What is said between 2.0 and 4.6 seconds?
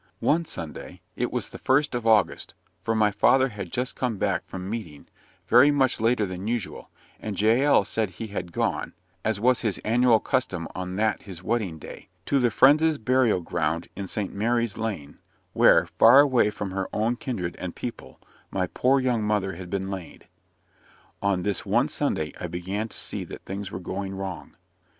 August, for my father had just come back